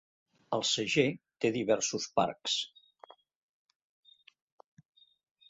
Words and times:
Alsager 0.55 1.03
té 1.45 1.51
diversos 1.57 2.07
parcs. 2.21 2.57